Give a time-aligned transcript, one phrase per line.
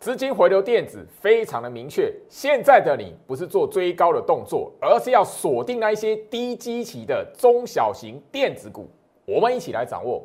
[0.00, 2.14] 资金回流电子非常的明确。
[2.28, 8.88] 现在的你不是做追高的动作，而是要锁定那一些低基期的中小型电子股。
[9.24, 10.22] 我们一起来掌握。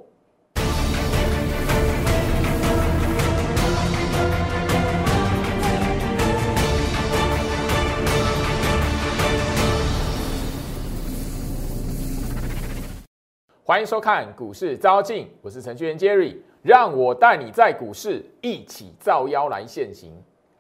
[13.66, 20.14] 欢迎收看股市招镜，我是程序员 Jerry，让我带你在股市一起造妖来现行。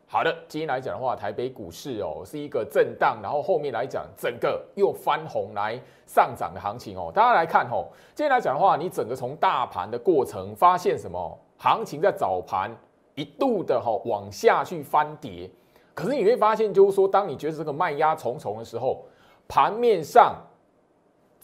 [0.05, 7.09] 好的，今天来讲的话，台北股市哦是一个震荡，然后后面来讲整个又翻红来上涨的行情哦。
[7.15, 11.39] 大家来看哦，今天来讲的话，你整个从大盘的过程发现什么？
[11.57, 12.69] 行情在早盘
[13.15, 15.49] 一度的哈往下去翻跌，
[15.93, 19.05] 可是你会发现，就是说，当你觉得这个卖压重重的时候，
[19.47, 20.35] 盘面上。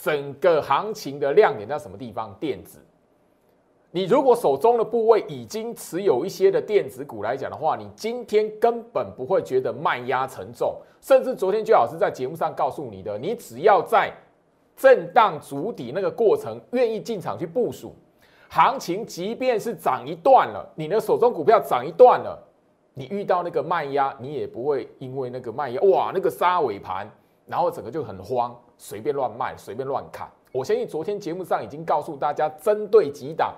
[0.01, 2.33] 整个行情的亮点在什么地方？
[2.39, 2.79] 电子。
[3.91, 14.13] 你如果手中的部位已经持有一些的电子股来讲的话，你今天根本不会觉得卖压沉重，甚至昨天最老师在节目上告诉你的，你只要在
[14.75, 17.95] 震荡筑底那个过程，愿意进场去部署，
[18.47, 22.37] 行情即便是涨一段了，你的手中股票涨一段了，
[22.93, 27.09] 你遇到那个卖压，你也不会因为那个卖压，哇，那个杀尾盘，
[27.47, 28.55] 然后整个就很慌。
[28.81, 30.29] 随便乱卖，随便乱砍。
[30.53, 33.53] 我相信昨天节目上已经告诉大家，针对几档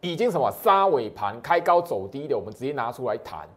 [0.00, 3.48] 已经什么杀尾盘、开高走低的，我们直接拿出来谈。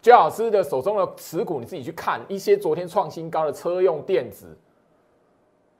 [0.00, 4.56] 周老师的手中的持股，你自己去看一些昨天创新高的车用电子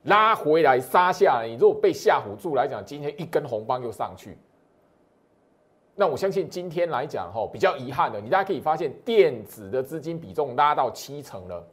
[0.04, 4.36] 拉回来杀下来，你如果被吓唬住来讲，今天一根红棒又上去，
[5.94, 11.66] 那我相信今天来讲哈，比较遗憾的，你大家可以发现电子的资金比重拉到七成了，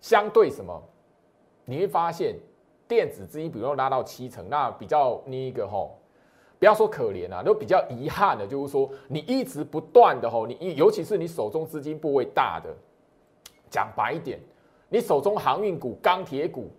[0.00, 0.80] 相对什么？
[1.64, 2.36] 你会发现，
[2.86, 5.97] 电子资金比重拉到七成，那比较那一个吼，
[6.58, 12.74] 不要说可怜啊，都比较遗憾的，就是说你一直不断的吼，你尤其是你手中资金部位大的，
[13.70, 14.40] 讲白一点，
[14.88, 16.70] 你手中航运股、钢铁股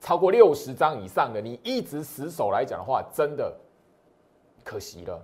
[0.00, 3.54] 超过六十张以上的，你一直死守来讲的话，真的
[4.64, 5.20] 可惜了。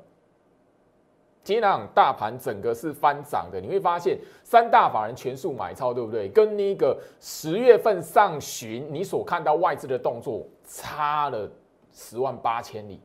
[1.42, 6.28] 今天那大盘整个是翻涨的，你会发现三大法人全数买超，对不对？
[6.28, 11.48] 跟那个十月份上旬你所看到外资的动作差了
[11.92, 13.00] 十万八千里。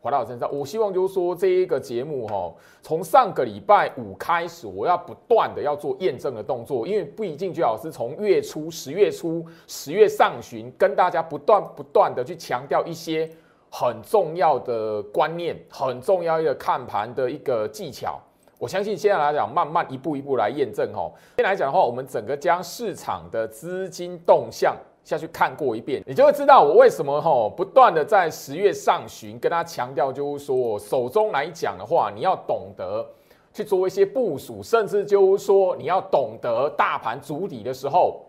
[0.00, 13.30] 回到我身上，我希望就是说这一个节目哈，从上个礼拜五开始，我要不断的要做验证的动作，因为不一定最好是从月初十月初十月上旬跟大家不断不断的去强调一些。
[13.70, 18.18] 很重要的观念，很重要一个看盘的一个技巧。
[18.58, 21.12] 我相信现在来讲，慢慢一步一步来验证哦。
[21.36, 24.74] 先来讲的话，我们整个将市场的资金动向
[25.08, 33.02] 下去看过一遍，你就会知道我为什么哈不断的在十月上旬跟他强调，就是说手中来讲的话，你要懂得
[33.50, 38.20] 去做一些部署，甚至就是说你要懂得大盘主底的时候，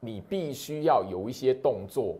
[0.00, 2.14] 你必须要有一些动作。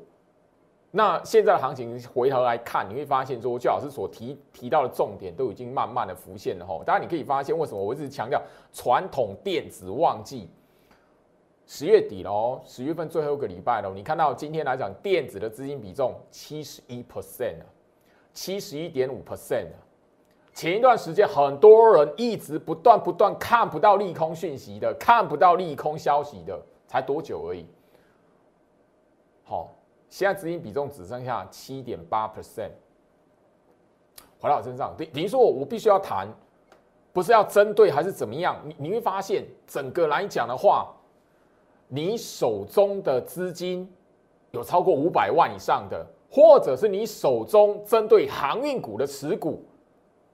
[0.90, 6.82] 那现在的行情回头来看，你会发现说，最老师所提提到的重点都已经慢慢的浮现了吼。
[6.84, 8.42] 当然，你可以发现为什么我一直强调
[8.74, 10.50] 传统电子旺季，
[11.66, 17.66] 十月底喽，十月份最后一个礼拜喽，你看到今天来讲，电子的资金比重七十一 percent 啊，
[18.32, 19.78] 七十一点五 percent 啊。
[20.54, 27.66] 前一段时间很多人一直不断不断看不到利空讯息的，看不到利空消息的，才多久而已。
[29.44, 29.72] 好。
[30.08, 32.70] 现在资金比重只剩下七点八 percent，
[34.38, 36.28] 回到我身上，等等于说我我必须要谈，
[37.12, 38.56] 不是要针对还是怎么样？
[38.64, 40.94] 你你会发现，整个来讲的话，
[41.88, 43.88] 你手中的资金
[44.50, 49.64] 有超过五百万以上的，或者是你手中针对航运股的持股，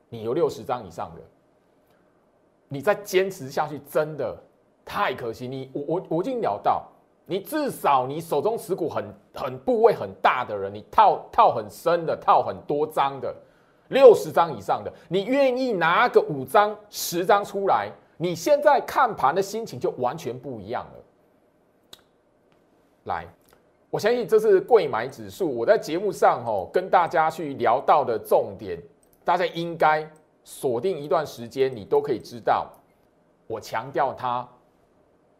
[0.08, 1.22] 你有六十张以上的，
[2.68, 4.36] 你再坚持下去，真的
[4.84, 5.46] 太可惜。
[5.46, 6.88] 你我我我已经聊到。
[7.24, 13.32] 你至少你手中持股很很部位很大的人，你套套很深的，套很多张的，
[13.88, 21.01] 六十张以上的，你愿意拿个五张、十张出来，你现在看盘的心情就完全不一样了。
[23.04, 23.26] 来，
[23.90, 28.80] 我相信这是贵买指数，我在节目上哦跟大家去聊到的重点，
[29.24, 30.08] 大家应该
[30.44, 32.70] 锁定一段时间，你都可以知道，
[33.46, 34.48] 我强调它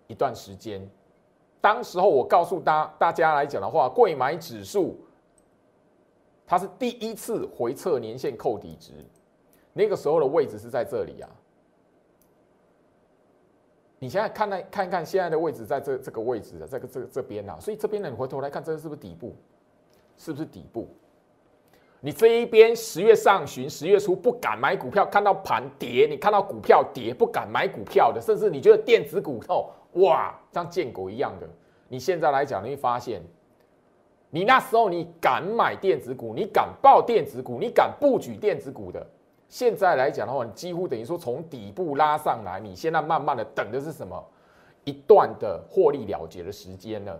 [0.06, 0.84] 一段时间。
[1.60, 4.96] 当时候我告诉大大家来讲的话，贵买指数
[6.44, 8.92] 它是第一次回测年线扣底值，
[9.72, 11.30] 那个时候的位置是在这里啊。
[14.02, 19.32] 你现在看来看看现在的位置在这这个位置的这个这这边啊，所以这边呢，你回头来看，这是不是底部？
[20.16, 20.88] 是不是底部？
[22.00, 29.70] 你这一边十月上旬、十月初不敢买股票，看到盘跌，你看到股票跌不敢买股票的，甚至你觉得电子股哦，
[30.00, 31.48] 哇，像见狗一样的。
[31.86, 33.22] 你现在来讲，你会发现，
[34.30, 39.06] 你那时候你敢买电子股，你敢报电子股，你敢布局电子股的，
[39.52, 44.18] 现在来讲的话，你几乎等于说从底部拉上来，你现在慢慢的等的是什么？
[44.84, 47.14] 一段的获利了结的时间呢？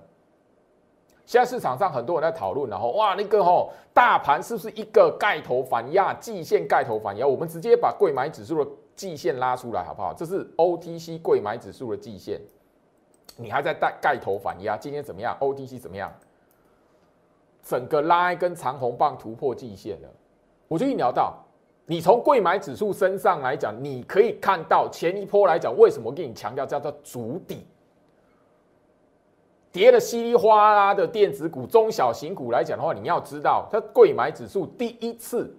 [1.26, 7.26] 现在市场上很多人在讨论，然后哇，那个吼大盘是不是一个盖头反压，季线盖头反压？
[7.26, 10.14] 我们直接把贵买指数的季线拉出来好不好？
[10.14, 12.40] 这是 OTC 贵买指数的季线，
[13.36, 14.74] 你还在带盖头反压？
[14.78, 16.10] 今天怎么样？OTC 怎么样？
[17.62, 20.08] 整个拉一根长红棒突破季线了。
[20.66, 21.36] 我就一聊到，
[21.86, 27.66] 你从贵买指数身上来讲，你可以看到前一波来讲，为什么我给你强调叫做主底？
[29.72, 35.54] 跌的稀里哗啦的电子股、中小型股来讲的话，你要知道，它贵买指数第一次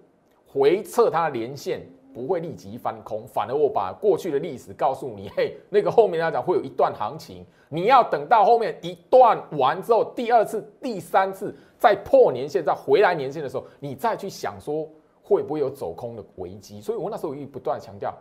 [0.46, 1.84] 回测它的连线
[2.14, 14.88] 不会立即翻空，反而我把过去的历史告诉你，嘿，那个后面来讲会有一段行情，你要等到后面一段完之后，第二次、第三次再破年线、再回来年线的时候，你再去想说
[15.24, 16.80] 会不会有走空的危机。
[16.80, 18.14] 所以我那时候一直不断强调，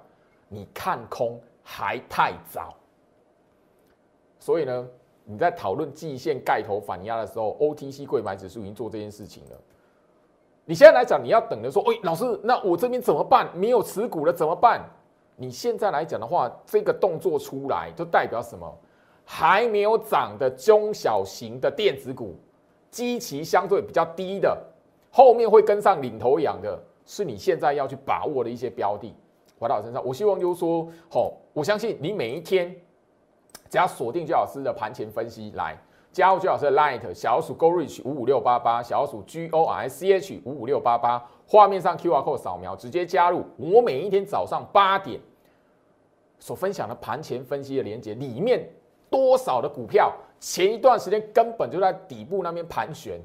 [0.47, 2.73] 你看空还太早。
[4.39, 4.87] 所以呢？
[5.25, 9.55] 你在讨论季线盖头反压的时候，OTC 贵买指数已经做这件事情了。
[10.65, 13.49] 你现在来讲，你要等着说，哎，老师，那我这边怎么办？
[13.57, 14.81] 没有持股了怎么办？
[15.37, 18.69] 你现在来讲的话，这个动作出来就代表什么？
[19.23, 22.35] 还没有涨的中小型的电子股，
[22.91, 24.61] 基期相对比较低的，
[25.09, 29.13] 后面会跟上领头羊的，是你现在要去把握的一些标的。
[29.59, 32.75] 回到我身上，我希望就是说，好，我相信你每一天。
[33.69, 35.75] 只要锁定焦老师的盘前分析，来
[36.11, 43.43] 加入焦老师的 Light 小鼠 Go Reach 五五六八八，小鼠 G O R C H 五五六八八，画面上 QR code 扫描，直接加入。
[43.57, 45.19] 我每一天早上八点
[46.37, 48.69] 所分享的盘前分析的连接，里面
[49.09, 53.19] 多少的股票前一段时间根本就在底部那边盘旋。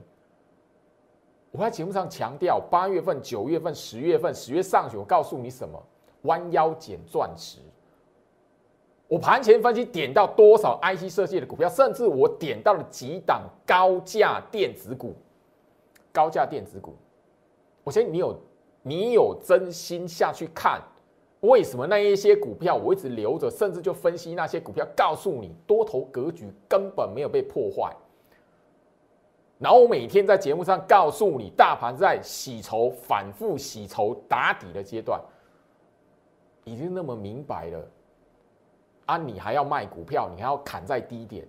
[1.50, 5.82] 我在节目上强调，八月份、九月份、十月份、十月上旬，我告诉你什么？
[6.22, 7.58] 弯腰捡钻石。
[9.06, 15.14] 我盘前分析点到多少 IC 设计的股票，甚至我点到了几档高价电子股，
[16.12, 16.94] 高价电子股。
[17.82, 18.36] 我相信你有，
[18.82, 20.82] 你有真心下去看，
[21.40, 27.96] 为什么那一些股票我一直留着，甚至就分析那些股票，告诉你多头格局根本没有被破坏。
[29.58, 35.20] 然后我每天在节目上告诉你，大盘在洗筹、反复洗筹、打底的阶段，
[36.64, 37.90] 已经那么明白了。
[39.06, 39.16] 啊！
[39.16, 41.48] 你还要卖股票，你还要砍在低点，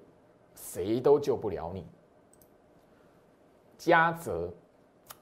[0.56, 1.86] 谁都救不了你。
[3.78, 4.50] 嘉泽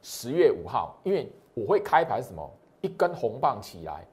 [0.03, 2.47] 十月五号，因为我会开盘什么
[2.81, 4.05] 一根红棒起来，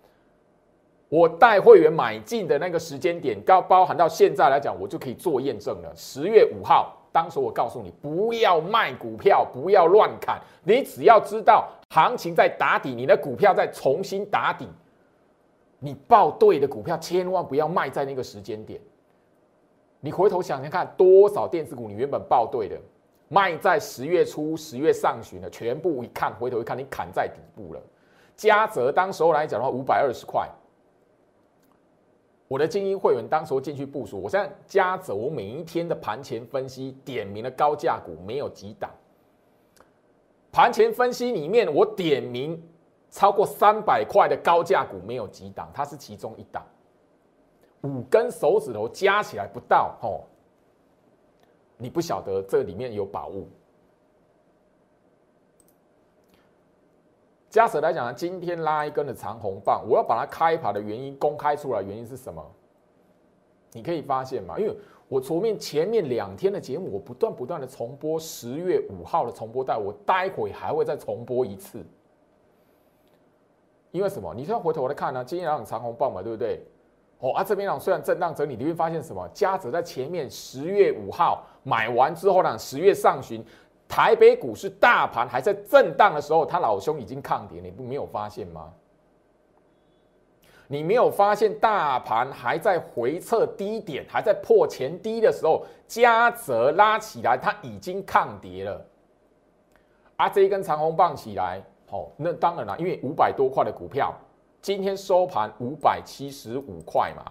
[1.11, 5.93] 我带会员买进的那个时间点，包包含到现在来讲，我就可以做验证了。
[5.95, 14.67] 十月五号，当时我告诉你不要卖股票，不要乱砍，你只要知道行情在打底，你的股票在重新打底。
[15.79, 18.81] 你报对的股票，千万不要卖在那个时间点。
[20.01, 22.77] 你回头想想看，多少电子股你原本报对的，
[23.29, 27.81] 卖在十月初、十月上旬的，全部一看，回头一看，你砍在底部了。
[28.35, 30.49] 嘉泽当时候来讲的话，五百二十块。
[32.55, 38.89] 我的精英会员当时候进去部署，我现在嘉泽，我每一天的盘前分析点名的高价股没有几档。
[40.53, 42.63] 盘前分析里面，我点名。
[43.11, 46.65] 超过三百块的高价股没有几档，它是其中一档，
[47.83, 50.23] 五根手指头加起来不到哦，
[51.77, 53.49] 你不晓得这里面有宝物。
[57.55, 62.45] 加舍来讲呢，今天拉一根的长红棒，我要把它开盘的原因公开出来，原因是什么？
[63.71, 71.87] 你可以发现嘛，因为我前面前面两天的节目，我不断不断的重播十月五号的重播带，我待会还会再重播一次。
[73.93, 74.35] 因为什么？
[74.35, 75.25] 你现在回头来看呢？
[75.25, 76.61] 今天两长红棒嘛，对不对？
[77.21, 79.29] 哦啊，这边呢虽然震荡整理，你会发现什么？
[79.33, 83.45] 嘉泽在前面十月五号买完之后呢，十月上旬
[83.95, 88.73] 台北股市大盘还在震荡的时候，他老兄已经抗跌，你不没有发现吗？
[90.67, 98.85] 你没有发现大盘还在回撤低点，还在破前低的时候，嘉泽拉起来，它已经抗跌了。
[100.17, 101.63] 啊，这一根长红棒起来。
[101.91, 104.13] 哦，那当然了，因为五百多块的股票，
[104.61, 107.23] 今天收盘五百七十五块嘛。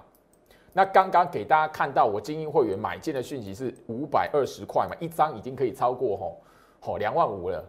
[0.72, 6.38] 那刚刚给大家看到我精英会员买进的讯息是五百二十块嘛，一张已经可以超过吼
[6.84, 7.64] 吼两万五了。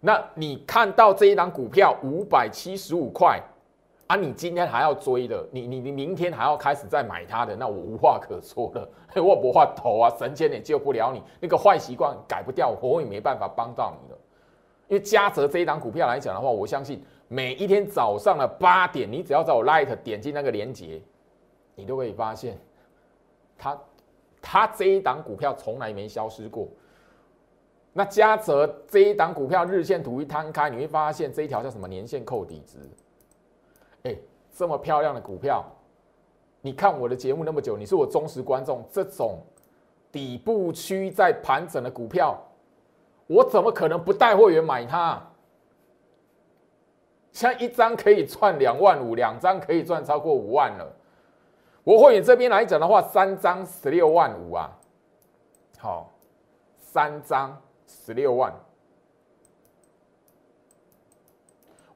[0.00, 3.42] 那你看到这一档股票五百七十五块
[4.06, 8.88] 啊，你今天还要追的，你你你明天还要开始再买它的，那我无话可说了，
[9.20, 14.18] 我不话头啊，神仙也救不了你，那个坏习惯改不掉，我也没办法帮到你了。
[14.86, 21.02] 因为嘉泽这一档股票来讲的话，我相信每一天早上的八点，你只要在我 Light 点进那个链接，
[21.74, 22.56] 你都可以发现，
[23.58, 23.78] 它
[24.40, 26.68] 它这一档股票从来没消失过。
[27.92, 32.78] 那嘉泽这一档股票日线图一摊开，你会发现这一条叫什么年线扣底值？
[34.04, 34.16] 哎，
[34.54, 35.64] 这么漂亮的股票，
[36.60, 39.40] 你看我的节目那么久，你是我忠实观众，这种
[40.12, 42.38] 底部区在盘整的股票，
[43.26, 45.20] 我怎么可能不带会员买它？
[47.32, 50.86] 像一张可以赚两万五，两张可以赚超过五万了。
[51.82, 54.70] 我会员这边来讲的话，三张十六万五啊，
[55.78, 56.12] 好，
[56.78, 57.60] 三张。
[57.88, 58.52] 十六万，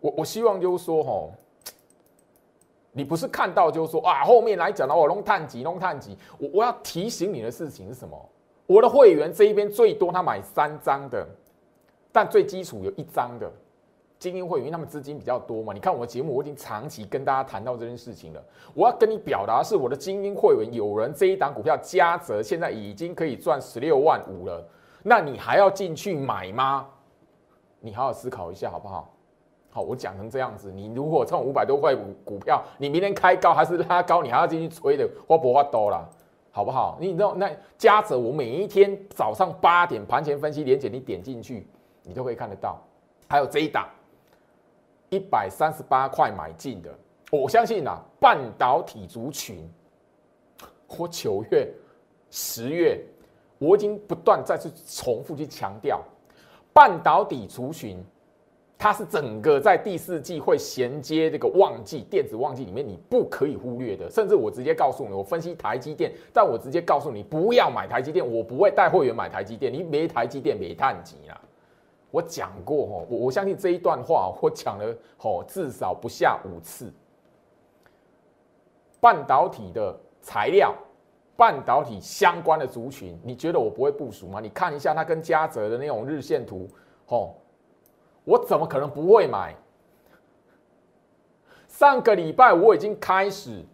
[0.01, 1.31] 我我希望就是说，吼，
[2.93, 8.29] 你不是看到就是说啊，后面来讲的话，弄探几弄探几，我我要提醒你的事情是什么？
[8.67, 11.27] 我的会员这一边最多他买三张的，
[12.11, 13.53] 但最基础有一张的
[14.19, 15.75] 精英会员，他们资金比较多嘛。
[15.75, 18.43] 你看我的节目，我已经长期跟大家谈到这件事情了。
[18.73, 24.67] 我要跟你表达是，我的精英会员有人这一档股票加折，现在已经可以赚十六万五了。
[25.03, 26.87] 那你还要进去买吗？
[27.81, 29.13] 你好好思考一下好不好？
[29.71, 36.09] 好，我讲成这样子，你如果冲五百多块股股票，你明天开高还是拉高，你还要进去吹的，花不花多了，
[36.51, 36.97] 好不好？
[37.01, 41.67] 你知道那加者，我每一天早上八点盘前分析连检，你点进去，
[42.03, 42.81] 你都可以看得到。
[43.27, 43.89] 还有这一档
[45.09, 46.95] 一百三十八块买进的，
[47.31, 49.69] 我相信啊，半导体族群，
[50.87, 51.69] 我九月、
[52.31, 53.05] 十月。
[53.63, 56.03] 我已经不断再次重复去强调，
[56.73, 58.05] 半导体族群，
[58.77, 64.11] 它是整个在第四季会衔接这个旺季电子旺季里面你不可以忽略的。
[64.11, 69.73] 甚至我直接告诉你，我分析台积电，但我直接告诉你不要买台积电，我不会带会员买台积电。
[69.73, 71.41] 你没台积电没碳基啊！
[72.11, 76.93] 我讲过哦，我我相信这一段话我讲了哦，至少不下五次。
[79.01, 80.75] 半导体的材料。
[81.37, 84.41] 半导体相关的族群，你觉得我不会部署吗？
[84.41, 86.69] 你看一下它跟嘉泽的那种日线图，
[87.07, 87.35] 吼，
[88.25, 89.55] 我怎么可能不会买？
[91.69, 93.65] 上个礼拜我已经开始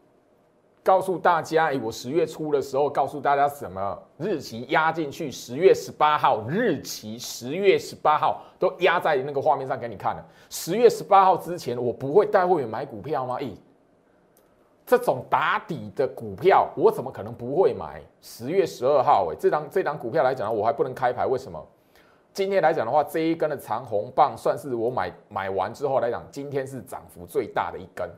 [0.85, 10.25] 告诉大家，哎，我十月初的时候告诉大家什么日期压进去，十月十八号日期，十月十八号都压在那个画面上给你看了。
[10.49, 13.37] 十月十八号之前，我不会带会员买股票吗？
[13.41, 13.51] 咦？
[14.89, 18.01] 这种打底的股票，我怎么可能不会买？
[18.23, 21.63] 十月十二号，哎，这张这张股票来讲我还不能开牌，为什么？
[22.33, 28.09] 今天来讲的话，这一根的长红棒算是我买买完之后来讲，今天是涨幅最大的一根。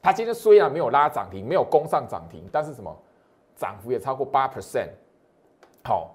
[0.00, 2.96] 它今天虽然没有拉涨停，没有攻上涨停，但是什么？
[3.56, 4.90] 涨幅也超过八 percent。
[5.82, 6.14] 好，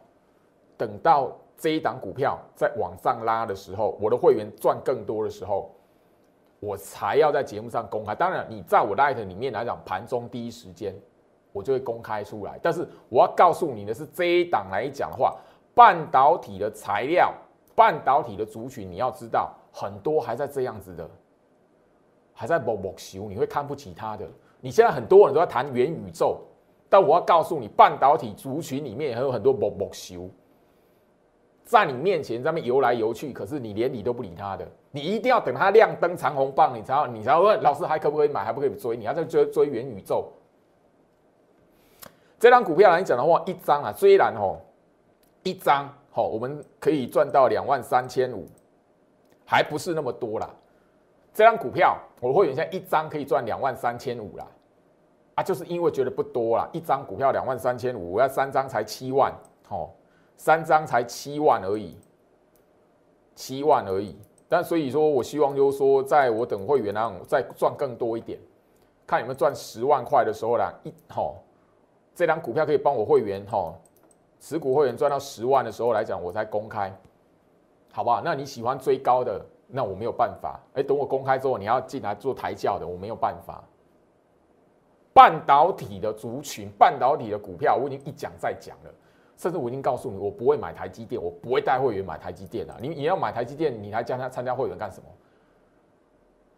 [0.77, 5.69] 等到这一档股票在往上拉的时候，我的会员赚更多的时候。
[6.59, 8.15] 我才要在节目上公开。
[8.15, 10.95] 当然，你在我 Light 里面来讲，盘中第一时间
[11.51, 12.59] 我就会公开出来。
[12.61, 15.35] 但是我要告诉你的是，这一档来讲的话，
[15.75, 17.33] 半导体的材料、
[17.75, 21.09] 半导体的族群，你要知道很多还在这样子的，
[22.33, 24.27] 还在某某修，你会看不起它的。
[24.59, 26.39] 你现在很多人都在谈元宇宙，
[26.89, 30.27] 但我要告诉你，半导体族群里面还有很多某某修。
[31.67, 38.95] 在你面前在那游来游去，可是你连理都不理他的，你一定要等他亮灯长红棒，你才要你才要问老师还可不可以买，还不可以追？
[38.95, 40.31] 你要在追追元宇宙。
[42.39, 44.57] 这张股票来讲的话，一张啊，虽然哦，
[45.43, 48.47] 一张哦，我们可以赚到两万三千五，
[49.45, 50.49] 还不是那么多啦。
[51.33, 54.47] 这张股票我会员现在一张可以赚两万三千五啦，
[55.35, 59.33] 啊，就是因为觉得不多啦，一张股票两万三千五，我要三张才七万，
[59.67, 59.89] 哦。
[60.37, 61.97] 三张才七万而已，
[63.35, 64.15] 七万而已。
[64.47, 68.39] 但所以说我希望就是说，在我等会员那再赚更多一点，
[69.05, 71.35] 看有没有赚十万块的时候啦，一吼，
[72.15, 73.75] 这张股票可以帮我会员吼，
[74.39, 76.95] 持股会员赚到十万的时候来讲，我才公开，
[77.91, 78.21] 好不好？
[78.23, 80.57] 那你喜欢追高的，那我没有办法。
[80.75, 83.61] 哎，等我公开之后，你要进来做抬轿的，我没有办法。
[85.13, 88.91] 半导体的族群，半导体的股票，我已经一讲再讲了。
[89.37, 92.75] 甚至我已经告诉你，我不会买台积电，我不会带会员买台积电的。
[92.81, 95.05] 你你要买台积电，你还加他参加会员干什么？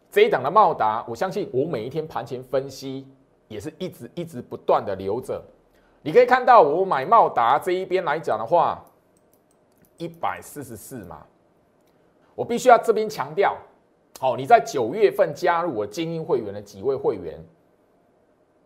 [0.09, 3.05] 这一档的茂达，我相信我每一天盘前分析
[3.47, 5.43] 也是一直一直不断的留着。
[6.01, 8.83] 你可以看到我买茂达这一边来讲的话，
[9.97, 11.25] 一百四十四嘛。
[12.33, 13.57] 我必须要这边强调，
[14.17, 17.37] 好，你在九月份加入我精英会员的几位会员，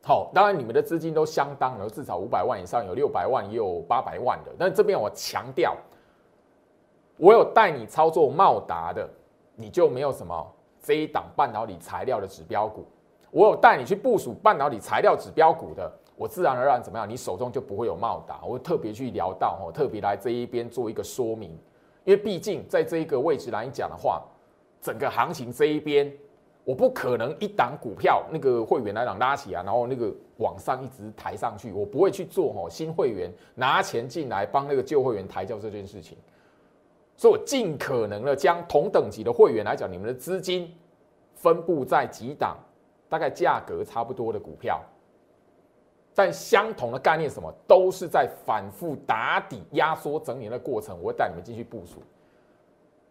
[0.05, 4.51] 好，当然你们的资金都相当了，至少五百万以上，有六百万，也有八百万的。
[4.59, 5.77] 但这边我强调，
[7.15, 9.09] 我有带你操作茂达的，
[9.55, 10.45] 你就没有什么
[10.81, 12.81] 这一档半导体材料的指标股；
[13.31, 18.41] 我有带你去部署半导体材料指标股的，我自然而然怎么样，你手中就不会有茂达。
[18.43, 21.57] 我特别去聊到，哦，特别来这一边做一个说明。
[22.03, 24.21] 因为毕竟在这一个位置来讲的话，
[24.81, 26.11] 整个行情这一边，
[26.65, 32.69] 我不可能一档股票那个会员来讲拉起来，然后那个往上一直抬上去，我不会去做哦。
[32.69, 36.17] 新会员拿钱进来帮那个旧会员抬轿这件事情，
[37.17, 40.73] 所以我尽可能的将同等级的会员来讲，你们的资金
[41.35, 42.57] 分布在几档，
[43.09, 44.81] 大概价格差不多的股票。
[46.15, 50.95] 但相同的概念，什么都是在反复打底、压缩整理的过程。
[51.01, 52.03] 我会带你们进去部署。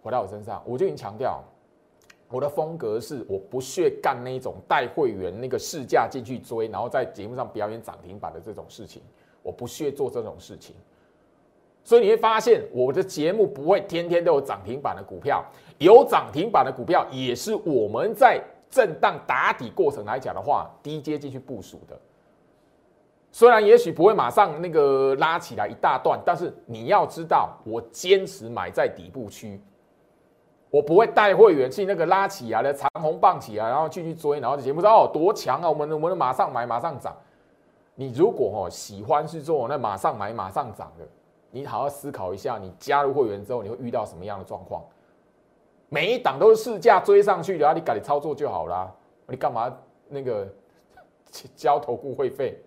[0.01, 1.43] 回到我身上，我就已经强调，
[2.33, 9.03] 我的风格是我不屑干那种带会员那个市价进去追，然后在节目上表演涨停板的这种事情。
[9.43, 10.75] 我不屑做这种事情。
[11.85, 15.45] 所以你会发现，我的节目不会天天都有涨停板的股票，
[15.79, 22.01] 有涨停板的股票也是我们在震荡打底过程来讲的话，低阶进去部署的。
[23.33, 29.61] 虽然也许不会马上那个拉起来一大段，但是你要知道，我坚持买在底部区，
[30.73, 37.14] 我不会带会员去那个拉起来的长虹棒起来，然后继续追，然后节目说哦多强啊，我们我们马上买马上涨。
[37.95, 41.07] 你如果哦喜欢去做那马上买马上涨的，
[41.50, 44.83] 你好好思考一下，你加入会员之后你会遇到什么样的状况？
[45.91, 48.91] 每一档都是市价追上去，然后你赶紧操作就好啦，
[49.26, 49.71] 你干嘛
[50.09, 50.49] 那个
[51.55, 52.59] 交投顾会费？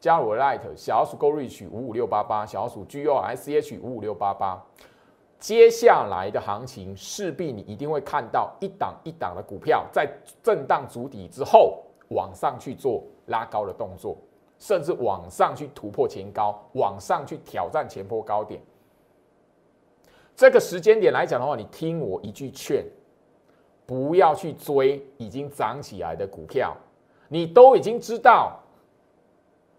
[0.00, 4.60] 加入 Light 小鼠 Go Reach 五五六八八，小鼠 G O S H 五五六八八。
[5.40, 10.06] 接下来的行情势必你一定会看到一档一档的股票在
[10.42, 14.18] 震荡筑底之后往上去做拉高的动作，
[14.58, 18.60] 甚至往上去突破前高，往上去挑战前波高点。
[20.36, 22.84] 这个时间点来讲的话，你听我一句劝，
[23.86, 26.76] 不要去追已经涨起来的股票，
[27.28, 28.60] 你都已经知道。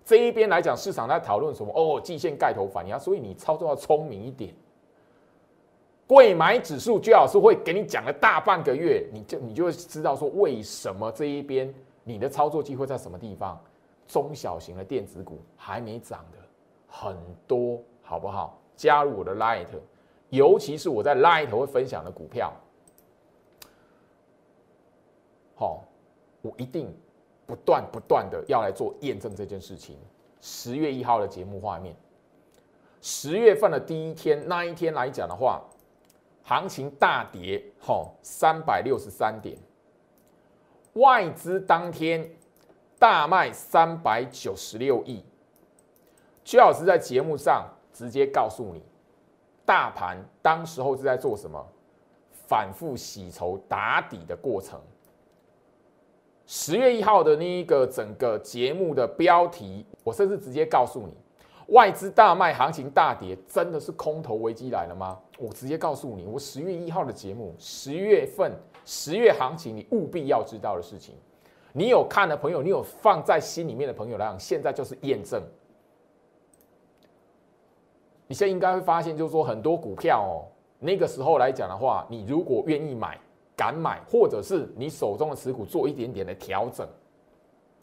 [0.03, 1.71] 这一边来讲，市场在讨论什么？
[1.75, 4.51] 哦，季线盖头反压，所以你操作要聪明一点。
[6.11, 13.57] 贵买指数，最好是会给你讲了大半个月，你就你就会知道说为什么这一边你的操作机会在什么地方。
[14.09, 16.37] 中小型的电子股还没涨的
[16.85, 17.15] 很
[17.47, 18.59] 多，好不好？
[18.75, 19.67] 加入我的 Light，
[20.27, 22.51] 尤其是我在 Light 会分享的股票，
[25.55, 25.85] 好，
[26.41, 26.93] 我一定。
[27.43, 29.97] 不断不断的要来做验证这件事情。
[30.39, 31.93] 十月一号的节目画面，
[33.01, 35.61] 十月份的第一天那一天来讲的话，
[36.51, 39.57] 行情大跌，吼三百六十三点，
[40.95, 42.29] 外资当天
[42.99, 45.23] 大卖三百九十六亿。
[46.43, 48.83] 薛老师在节目上直接告诉你，
[49.63, 51.65] 大盘当时候是在做什么？
[52.49, 54.77] 反复洗筹打底的过程。
[56.45, 61.15] 十月一号的那一个整个节目的标题，我甚至直接告诉你，
[61.71, 65.19] 外资大卖，行情大跌，真的是空头危机来了吗？
[65.37, 68.51] 我直接告诉你，我十月一号的节目，十月份
[68.85, 71.15] 十月行情，你务必要知道的事情，
[71.73, 75.41] 你有看的朋友，你有放在心里面的朋友来讲，现在就是验证。
[78.27, 80.47] 你现在应该会发现，就是说很多股票哦，
[80.79, 83.19] 那个时候来讲的话，你如果愿意买。
[83.53, 86.87] 敢买，或者是你手中的持股做一点点的调整。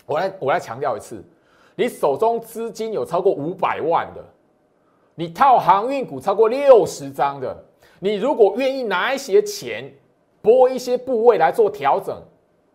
[0.07, 1.23] 我来，我来强调一次，
[1.79, 4.21] 你手中资金有超过五百万的，
[5.15, 7.57] 你套航运股超过六十张的，
[8.01, 9.89] 你如果愿意拿一些钱
[10.43, 12.21] 拨一些部位来做调整，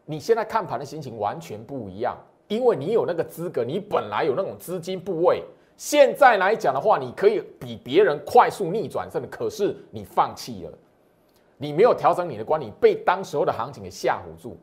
[0.06, 5.44] 你现在看盘的心情完全不一样，因为你有那个资格，你本来有那种资金部位，
[5.76, 10.72] 现在来讲的话，你可以比别人快速逆转胜，可是你放弃了。
[11.58, 14.58] 你没有调整你的观点，被当时候的行情给吓唬住，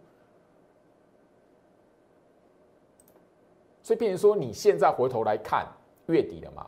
[3.82, 5.66] 所以变成说你现在回头来看
[6.06, 6.66] 月底了嘛？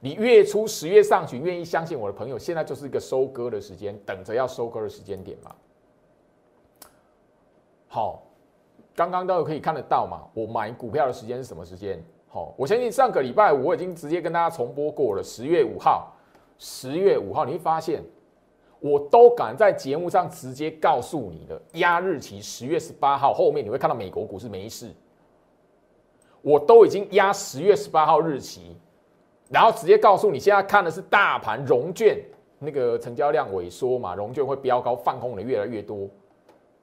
[0.00, 5.54] 你月初十月上旬愿意相信我的朋友，现在就是一个收割的时间，等着要收割的时间点嘛。
[7.88, 8.22] 好，
[8.94, 10.22] 刚刚都可以看得到嘛？
[10.34, 12.02] 我买股票的时间是什么时间？
[12.28, 16.12] 好，我相信上个礼拜我已经直接跟大家重播过了，十月五号，
[16.58, 18.02] 十月五号你会发现。
[18.80, 24.90] 我都敢在节目上直接告诉你的压日期十月十八号后面，你会看到美国股市没事。
[26.44, 28.76] 我都已经压十月十八号日期，
[29.48, 32.22] 然后直接告诉你，现在看的是大盘融券
[32.58, 36.06] 那个成交量萎缩嘛，融券会飙高，放空的越来越多，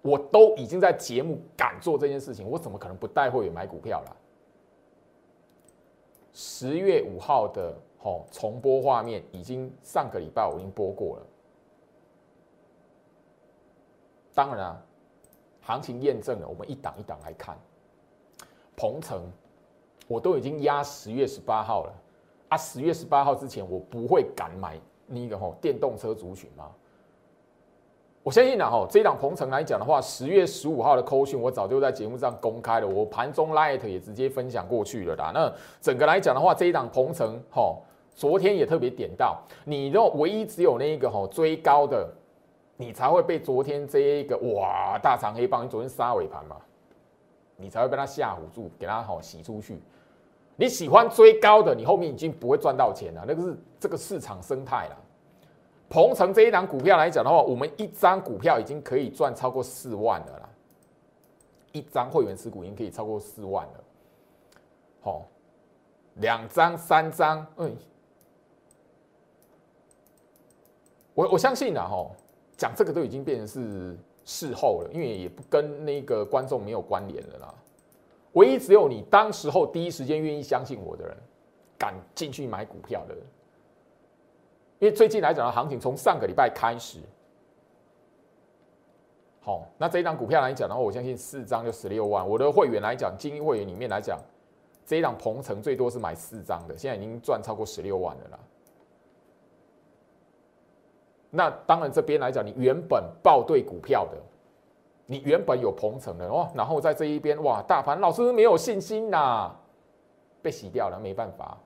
[0.01, 4.17] 我都已经在节目敢做这件事情，我怎么可能不带会员买股票了？
[6.33, 11.23] 十月五号的吼重播画面已经上个礼拜我已经播过了。
[14.33, 14.83] 当然啊，
[15.61, 17.55] 行情验证了，我们一档一档来看。
[18.77, 19.29] 鹏程，
[20.11, 21.93] 我都已经压十月十八号了
[22.49, 22.57] 啊！
[22.57, 26.69] 十月十八号之前，我不会敢买那个吼电动车族群吗？
[28.23, 35.31] 我相信呢，吼这一档鹏程来讲的话，十月十五号的扣讯我早就在节目上公开了，我盘中 light 也直接分享过去了啦。
[35.33, 37.81] 那整个来讲的话，这一档鹏程，吼
[38.13, 42.07] 昨天也特别点到，你若唯一只有那一个吼追高的。
[42.77, 46.55] 你才会被昨天这一个哇大长黑棒，你昨天杀尾盘嘛，
[47.55, 49.79] 你才会被他吓唬住，给他好洗出去。
[50.61, 54.97] 你喜欢追高的，你后面已经不会赚到钱了，那个是这个市场生态了。
[55.89, 60.49] 鹏程这一档股票来讲的话，我们一张股票已经可以赚超过四万了啦，
[61.71, 63.83] 一张会员持股已经可以超过四万了。
[65.01, 65.25] 好，
[66.17, 67.75] 两张、三张，嗯，
[71.15, 72.15] 我我相信啊，吼。
[72.55, 77.55] 讲这个都已经变成是事后了，因为也不跟那个观众没有关联了啦。
[78.33, 81.17] 唯一只有你当时候第一时间愿意相信我的人，
[81.77, 83.23] 敢进去买股票的人。
[84.79, 86.99] 因为最近来讲的行情，从上个礼拜开始，
[89.41, 92.27] 好，那这一张股票来讲的话，我相信四张就十六万。
[92.27, 94.19] 我的会员来讲，精英会员里面来讲，
[94.85, 98.39] 这一张鹏程最多是买四张的，现在已经赚超过十六万了啦。
[101.29, 104.17] 那当然，这边来讲，你原本报对股票的，
[105.11, 109.51] 你原本有鹏程的哦，然后在这一边哇，大盘老师没有信心呐，
[110.41, 111.57] 被洗掉了，没办法。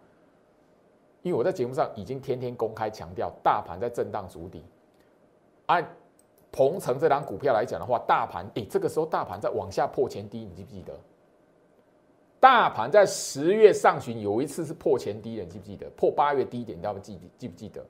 [1.22, 4.66] 因为我在节目上已经天天公开强调，大盘在震荡筑底。
[5.68, 5.88] 按
[6.52, 11.00] 鹏程这张股票来讲的话，大盘诶，这个时候大盘在往下破前低，你记不记得？
[12.40, 15.88] 大盘在十月上旬有一次是破前低的，你记不记得？
[15.92, 17.86] 破八月低点，大家记记不记得？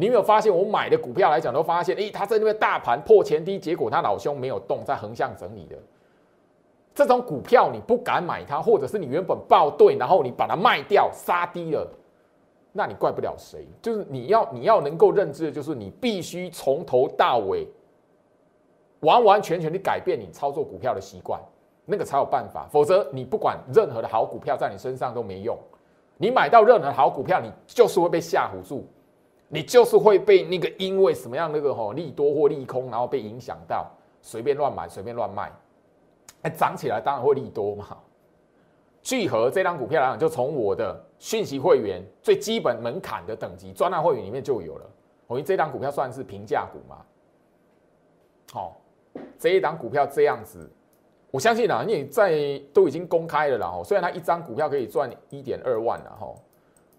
[0.00, 5.76] 你有没有发现，我买的股票来讲，都发现，哎，它在那边大盘破前低，结果它老兄没有动，在横向整理的
[6.94, 11.86] 这种股票，你不敢买它，或者是你原本报对，然后你把它卖掉杀低了，
[12.72, 13.66] 那你怪不了谁。
[13.82, 17.68] 就是你要你要能够认知的，就是你必须从头到尾
[19.00, 21.38] 完完全全的改变你操作股票的习惯，
[21.84, 22.66] 那个才有办法。
[22.72, 25.54] 否则，你不管任何的好股票在你身上都没用。
[26.16, 28.86] 你买到任何好股票，你就是会被吓唬住。
[29.52, 33.90] 你就是会被那个因为什么样那个吼利多或利空，然后被影响到
[34.22, 35.52] 随便乱买随便乱卖，
[36.42, 37.98] 哎，涨起来当然会利多嘛。
[39.02, 44.86] 聚合这张股票来讲，就从我的讯息会员最基本门槛的等级专栏会员里面就有了。
[45.26, 46.98] 我为这张股票算是平价股嘛。
[48.52, 48.80] 好，
[49.36, 50.70] 这一档股票这样子，
[51.32, 53.68] 我相信啊，你在都已经公开了啦。
[53.68, 56.36] 吼，虽然它一张股票可以赚一点二万了吼，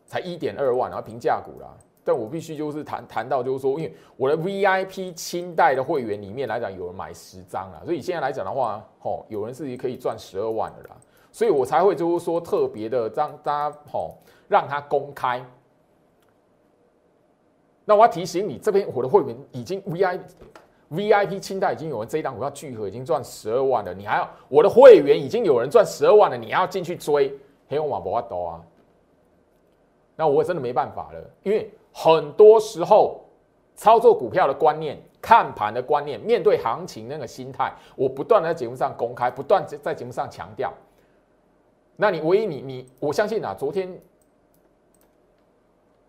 [0.06, 1.68] 才一点二万，然后平价股啦。
[2.04, 10.98] 但我必须就是谈谈到，就是说，因为我的 VIP 清代的会员里面来讲，有人买十张啊，所以现在来讲的话，吼，有人是可以赚十二万的啦，
[11.32, 15.46] 所以我才会就是说特别的让大家吼让他公开。
[17.86, 20.20] 那我要提醒你，这边我的会员已经 VIP
[20.90, 27.32] VIP 清代已经有人这一档股票聚合已经赚十二万了，你还要我的会员已经有人赚十二万了，你还要进去追，
[27.70, 28.62] 黑我马不阿多啊？
[30.16, 31.72] 那我真的没办法了，因为。
[31.94, 33.22] 很多时候，
[33.76, 40.72] 操作股票的观念、看盘的观念、面对行情那个心态，我不断的在节目上公开，不断在节目上强调。
[41.98, 44.00] 那你唯一你你，我相信啊，昨天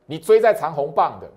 [0.07, 1.31] 你追在长红棒的，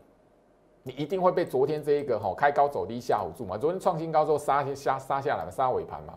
[0.84, 3.58] 你一定会被昨天这一个哈开高走低吓唬住嘛。
[3.58, 6.14] 昨天创新高之后杀杀杀下来嘛，杀尾盘嘛。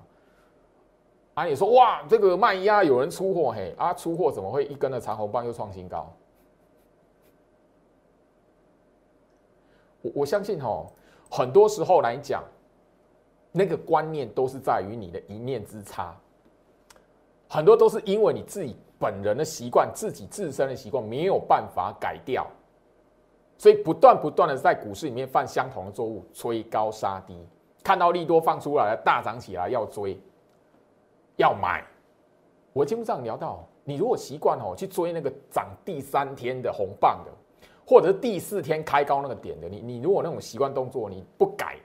[1.35, 6.13] 啊，你说哇，这个卖压有人出货嘿，啊出货怎么会一根的长红棒又创新高？
[10.03, 10.87] 我我相信哈，
[11.31, 12.45] 很多时候来讲，
[13.51, 16.17] 那个观念都是在于你的一念之差，
[17.49, 22.47] 很多都是因为你自己本人的习惯、自己自身的习惯没有办法改掉，
[23.57, 27.37] 所以不断不断的在股市里面犯相同的错误，追高杀低，
[27.83, 30.21] 看到利多放出来了，大涨起来要追，
[31.37, 31.85] 要买。
[32.73, 37.33] 我节目上聊到，你如果习惯哦去追那个涨第三天的红棒的。
[37.89, 41.79] 或者是第四天开高那个点的，你你如果那种习惯动作你不改，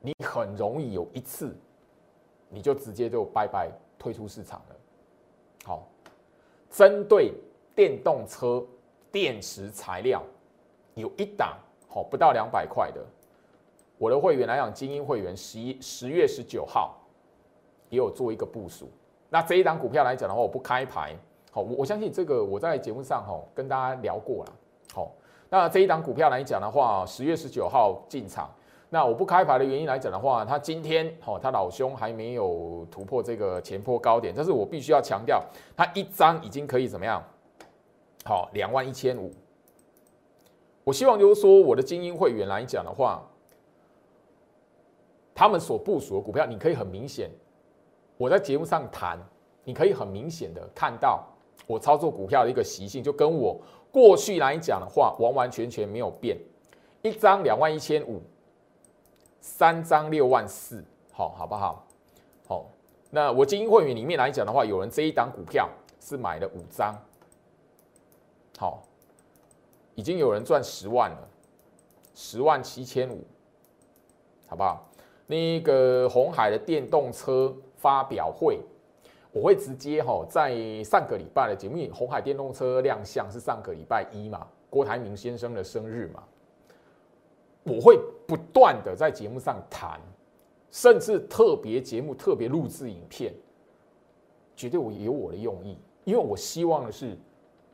[0.00, 1.56] 你很容易有一次，
[2.48, 4.76] 你就直接就拜拜退出市场了。
[5.64, 5.86] 好，
[6.68, 7.32] 针对
[7.72, 8.66] 电动车
[9.12, 10.24] 电池材料，
[10.94, 13.00] 有一档好不到两百块的，
[13.96, 16.98] 我的会员来讲，精英会员十一十月十九号
[17.90, 18.90] 也有做一个部署。
[19.28, 21.16] 那这一档股票来讲的话，我不开牌，
[21.50, 24.52] 好，我我相信这个我在节目上哈跟大家聊过了，
[24.94, 25.10] 好，
[25.48, 28.48] 那这一档股票来讲的话，十月十九号进场。
[28.92, 35.40] 那我不开牌的原因来讲的话，他今天哈，他老兄还没有突破这个前坡高点，但是我必须要强调，
[35.76, 37.22] 他一张已经可以怎么样？
[38.24, 39.32] 好，两万一千五。
[40.82, 43.22] 我希望就是说，我的精英会员来讲的话，
[45.32, 47.30] 他们所部署的股票，你可以很明显，
[48.16, 49.16] 我在节目上谈，
[49.62, 51.24] 你可以很明显的看到
[51.66, 53.60] 我操作股票的一个习性，就跟我
[53.92, 56.36] 过去来讲的话，完完全全没有变，
[57.02, 58.20] 一张两万一千五。
[59.42, 61.86] 三张六万四，好好不好？
[62.46, 62.66] 好，
[63.08, 65.66] 那我精英会员里面来讲的话，有人这一档股票
[65.98, 66.94] 是买了五张，
[68.58, 68.82] 好，
[69.94, 71.28] 已经有人赚十万了，
[72.14, 73.24] 十万七千五，
[74.46, 74.86] 好不好？
[75.26, 78.60] 那个红海的电动车发表会，
[79.32, 86.22] 我会直接哈在上个礼拜的节目，红海电动车亮相是上个礼拜一嘛，郭台铭先生的生日嘛。
[87.62, 90.00] 我会不断的在节目上谈，
[90.70, 93.32] 甚至特别节目特别录制影片，
[94.56, 97.16] 绝对我有我的用意，因为我希望的是，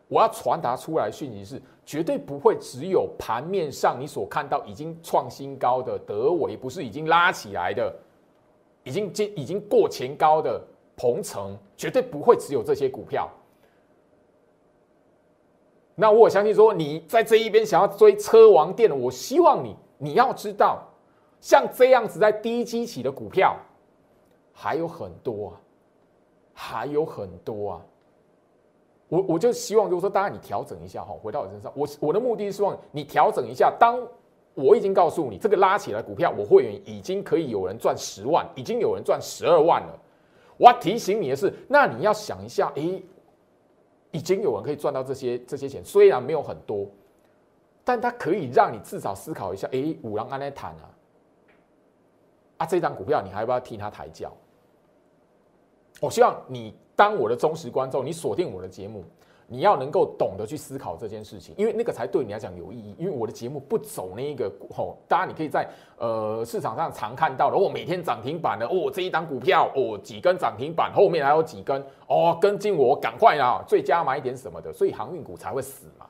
[0.09, 7.95] 我要传达出来讯息是，绝对不会只有盘面上你所看到已经创新高的德维，不是已经拉起来的，
[8.83, 10.61] 已经经已经过前高的
[10.97, 13.29] 鹏程，绝对不会只有这些股票。
[15.95, 20.83] 那我相信说，你在这一边想要追车王店，我希望你你要知道，
[21.41, 23.57] 像这样子在低基期的股票
[24.53, 25.61] 还有很多啊，
[26.53, 27.81] 还有很多啊。
[29.09, 33.75] 我我就希望就是说，大家你调整一下哈，回到我身上，我我的目的是希望你调整一下。
[33.79, 33.99] 当
[34.53, 39.99] 我已经告诉你这个拉起来股票，我会员已经可以有人赚十万，已经有人赚十二万了。
[40.57, 43.03] 我要提醒你的是，那你要想一下，诶。
[44.13, 46.87] 已经有人可以赚到这些这些钱，虽然没有很多，
[47.85, 50.89] 但它可以让你至少思考一下：哎，五郎安来谈啊，
[52.59, 54.33] 啊，这张股票你还要不要替他抬轿？
[56.01, 59.05] 我希望你当我的忠实观众，你锁定我的节目。
[59.49, 62.97] 你要能够懂得去思考这件事情，因为那个才对你来讲有意义。
[62.99, 76.07] 因为我的节目不走那一个吼，大家你可以在呃市场上常看到的，我每天涨停板的哦，这一档股票哦几根涨停板，后面还有几根哦跟进我赶快啊，最佳买点什么的，所以航运股才会死嘛。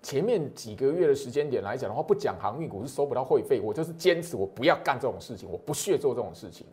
[0.00, 6.64] 前面几个月的时间点来讲的话，不讲航运股是收不到会费，我就是坚持我不要干这种事情，我不屑做这种事情。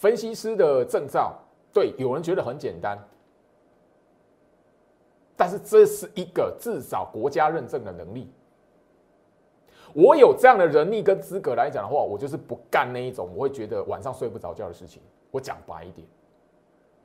[0.00, 1.38] 分析师的证照，
[1.74, 2.98] 对有人觉得很简单，
[5.36, 8.32] 但是这是一个至少国家认证的能力。
[9.92, 15.02] 我有这样的人力跟资格来讲的话，我就是不干那一种我会觉得晚上睡不着觉的事情。
[15.30, 16.08] 我讲白一点，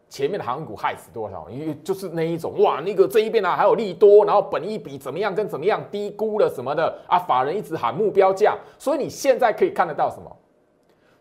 [0.08, 1.49] 前面的航股害死多少？
[1.49, 10.38] 因为就是那一种哇，那个这一边呢还有利多，然后本一比怎么样跟怎么样低估了什么的啊，法人一直喊目标价，所以你现在可以看得到什么？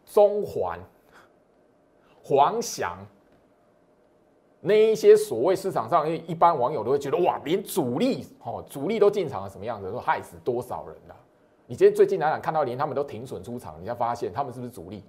[0.04, 0.78] 中环。
[2.24, 2.96] 黄翔，
[4.60, 9.90] 那一些所谓市场上，一般网友都会觉得哇，连主力哦，主力都进场了，什么样子？
[9.90, 11.14] 说害死多少人了？
[11.66, 15.04] 你今天最近来讲，看到连他们都停损出场，你才发现他们是不是主力？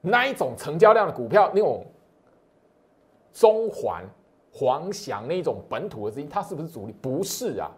[0.00, 1.84] 那一种成交量的股票，那种
[3.32, 4.04] 中环、
[4.52, 6.92] 黄翔那一种本土的资金，它是不是主力？
[7.02, 7.68] 不是啊。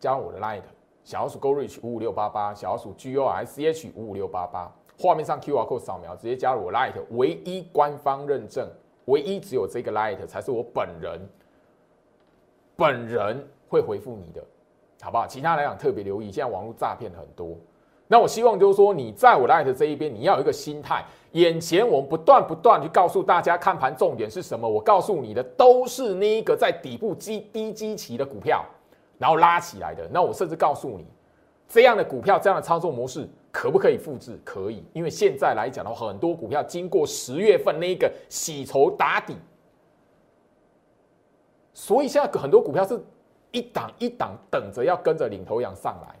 [0.00, 0.62] 加上我的 light
[1.04, 4.72] 小老鼠 Go Reach 五五六八八，小老鼠 G O S H 五五六八八。
[4.98, 8.68] 画面上 Q R code 扫描，直接加入我 Light，唯一官方认证，
[9.06, 11.20] 唯一只有这个 Light 才是我本人，
[12.76, 14.42] 本人会回复你的，
[15.02, 15.26] 好不好？
[15.26, 17.56] 其他来讲特别留意，现在网络诈骗很多。
[18.08, 28.64] 那我希望就是说，你在我 Light 这一边，你要有一个心态，眼前我们不断不断去告诉大家看盘重点是什么，我告诉你的都是那一个在底部基低基期的股票，
[29.18, 30.08] 然后拉起来的。
[30.12, 31.04] 那我甚至告诉你，
[31.68, 33.28] 这样的股票，这样的操作模式。
[33.56, 34.38] 可不可以复制？
[34.44, 39.34] 可以，因为现在来讲的话，很多股票经过十月份那个洗筹打底，
[41.72, 43.02] 所以现在很多股票是
[43.52, 46.14] 一档一档等着要跟着领头羊上来。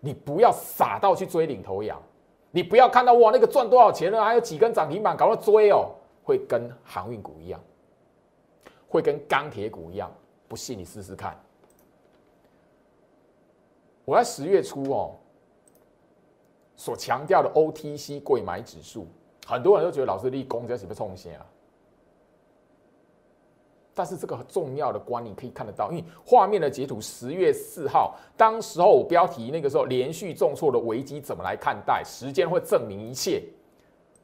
[0.00, 1.98] 你不要傻到去追领头羊，
[2.50, 7.58] 你不要看到哇那个赚多少钱了，还有几根涨停板，赶快追哦，会跟航运股一样，
[8.86, 10.12] 会跟钢铁股一样。
[10.46, 11.40] 不信你试试看。
[14.04, 15.16] 我在十月初哦。
[16.76, 19.06] 所强调的 OTC 贵买指数，
[19.46, 21.46] 很多人都觉得老师立功这是不是冲线啊？
[23.94, 32.02] 但是这个重要的观你可以看得到，因为画面的截图，十月四号，当时候我标题那个时候连续重挫的危机怎么来看待？
[32.04, 33.42] 时间会证明一切。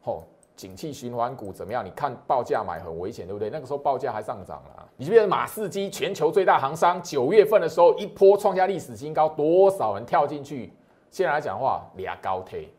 [0.02, 1.82] 吼，景气循环股怎么样？
[1.82, 3.48] 你看报价买很危险，对不对？
[3.48, 4.86] 那个时候报价还上涨了。
[4.98, 10.70] 你记得马士基全球最大行商，九月份的时候一波创下历史新高，多少人跳进去？
[11.12, 12.70] 现在来讲的话，俩高铁，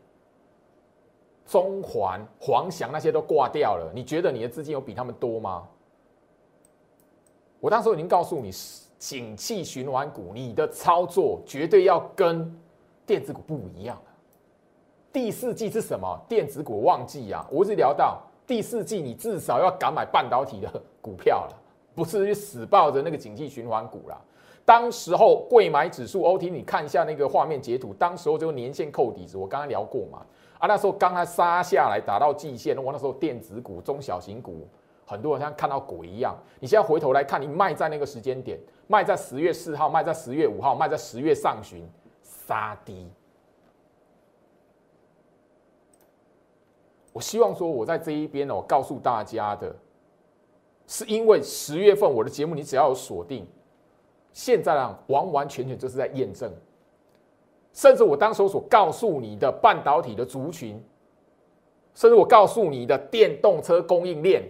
[1.46, 3.92] 中环、黄翔那些都挂掉了。
[3.94, 5.68] 你觉得你的资金有比他们多吗？
[7.60, 8.50] 我当时已经告诉你，
[8.98, 12.52] 景气循环股，你的操作绝对要跟
[13.06, 13.96] 电子股不一样。
[15.12, 16.20] 第四季是什么？
[16.28, 17.46] 电子股旺季啊！
[17.52, 21.56] 我一直聊到第四季，你至少要敢买半导体的股票了，
[21.94, 24.20] 不是去死抱着那个景气循环股了。
[24.64, 30.24] 当时候贵买指数 OT，你看一下那个画面截图，当时候就年线扣底子，我刚刚聊过嘛。
[30.58, 34.66] 啊，那时候刚刚杀下来打到季线，我那时候电子股、中小型股。
[35.06, 36.34] 很多人像看到鬼一样。
[36.60, 41.86] 你现在回头来看，你卖在那个时间点，卖在十月四号，卖在十月五号，卖在十月上旬，
[42.22, 43.06] 杀低。
[47.12, 49.76] 我希望说，我在这一边呢，我告诉大家的，
[50.86, 53.46] 是因为十月份我的节目，你只要有锁定，
[54.34, 56.52] 现在呢，完完全全就是在验证。
[57.72, 60.78] 甚至我当时所告诉你的半导体的族群，
[61.94, 64.42] 甚至我告诉你的电动车供应链。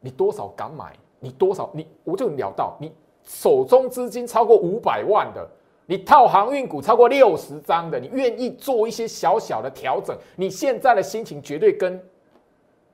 [0.00, 0.92] 你多少敢买？
[1.18, 2.90] 你多少你我就聊到你
[3.22, 5.46] 手中资金超过五百万的，
[5.84, 10.16] 你套航运股超过六十张的，你愿意做一些小小的调整？
[10.36, 12.02] 你现在的心情绝对跟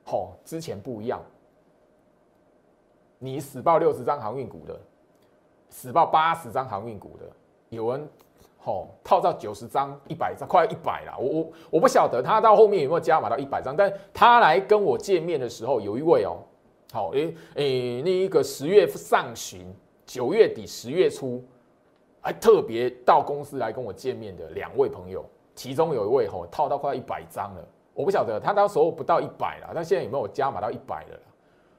[0.03, 1.21] 好之前不一样。
[3.19, 4.79] 你死报六十张航运股的，
[5.69, 7.25] 死报八十张航运股的，
[7.69, 8.07] 有人
[8.57, 11.17] 好套到九十张、一百张，快一百了。
[11.17, 16.37] 我我我不晓得他到后面有没有加码到一百张，但他来跟我见面的时候，有一位哦。
[16.91, 19.65] 好，诶诶，那一个十月上旬、
[20.05, 21.43] 九月底、十月初，
[22.21, 31.19] 还特别到公司来跟我见面的两位朋友，其中有一位吼套到快一百张了，我不晓得他到时候不到一百了，但现在有没有加码到一百了？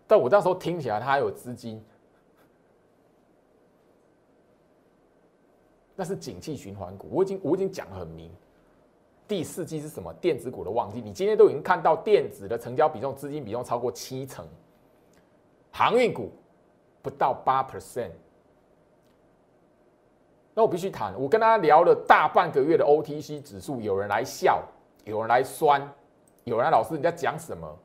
[0.09, 1.85] 但我那时候听起来他还有资金，
[5.95, 8.33] 那是景气循环股，我已经我已经讲很明，
[9.29, 14.47] 第四季是什么电子股的旺季，你今天都已经看到电子的成交比重、资金比重超过七成。
[15.71, 16.33] 航运股
[17.03, 18.11] 不到八 percent，
[20.55, 21.15] 那我必须谈。
[21.21, 24.63] 我跟大家聊了大半个月的 OTC 指数，有人来笑，
[25.05, 25.87] 有人来酸，
[26.45, 27.79] 有人老师你在讲什么？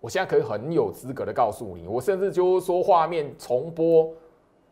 [0.00, 4.12] 我现在可以很有资格的告诉你，我甚至就是说画面重播，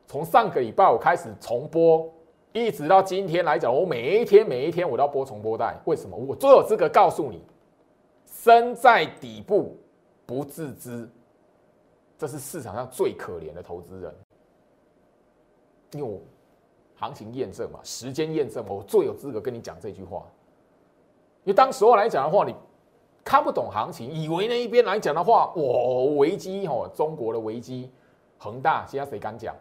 [0.07, 2.09] 从上个礼拜我开始重播，
[2.53, 5.81] 一直到今天来讲，我每一天每一天我都要播重播带。
[5.87, 6.17] 为什么？
[6.17, 7.43] 我最有资格告诉你，
[8.27, 9.77] 身在底部
[10.27, 11.09] 不自知。
[12.17, 14.15] 这是市场上最可怜的投资人，
[15.93, 16.21] 因为我
[16.95, 20.25] 行情验证嘛，时间验证，我最有资格跟你讲这句话。
[21.43, 22.55] 因为当时候来讲的话，你
[23.25, 27.91] 看不懂行情，以为那一边来讲的话，我，危机哦，中国的危机，
[28.39, 29.57] 恒大现在谁敢讲？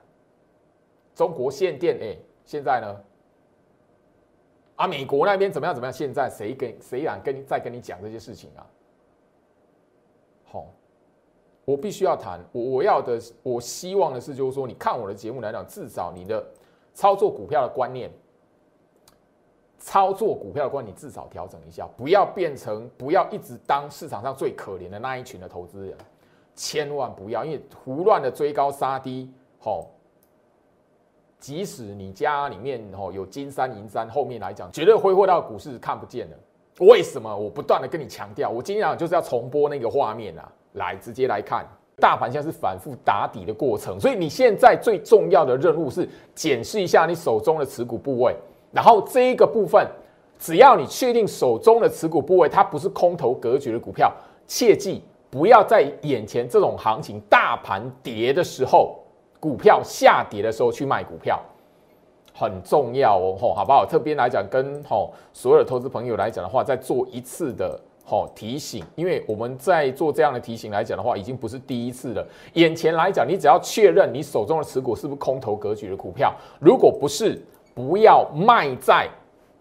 [1.15, 3.01] 中国限电哎，现在呢？
[4.75, 5.93] 啊，美国那边怎么样怎么样？
[5.93, 8.67] 现在谁跟谁敢跟再跟你讲这些事情啊？
[10.45, 10.67] 好。
[11.65, 16.45] 我必须要谈，我我要的，我希望的是，就是说，你看我的节目来讲，至少你的
[16.93, 18.11] 操作股票的观念，
[19.83, 25.97] 操作股票的观，你至少调整一下，不要变成，不要一直当市场上最可怜的那一群的投资人，
[26.55, 29.89] 千万不要，因为胡乱的追高杀低，吼，
[31.37, 36.37] 即使你家里面吼有金山银山，后面来讲，绝对挥霍到股市看不见的。
[36.79, 37.35] 为什么？
[37.35, 40.49] 我不断的跟你强调，我今天就是要重播那个画面啊。
[40.75, 41.67] 来，直接来看，
[41.97, 48.35] 大盘现在是反复打底的过程，所以你现在最重要的任务是检视一下你手中的持股部位，
[48.73, 49.87] 然后这一个部分，
[50.37, 54.11] 只要你确定手中的持股部位它不是空头格局的股票，
[54.47, 58.99] 切记不要在眼前这种行情大盘跌的时候，
[59.39, 61.39] 股票下跌的时候去卖股票，
[62.33, 63.85] 很重要哦，吼，好不好？
[63.85, 67.79] 特别来讲，跟吼所有的投资朋友来讲的话，再做一次的。
[68.05, 72.27] 好提醒，因为我们在做这样的提醒来讲的话，已经不是第一次了。
[72.55, 77.41] 眼前来讲，你只要确认你手中的持股是不是空头格局的股票，如果不是，
[77.73, 79.09] 不要卖在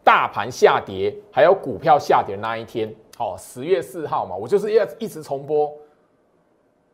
[0.05, 2.95] 大盘下跌还有股票下跌那一天。
[3.17, 5.73] 好，十月四号嘛，我就是要一直重播。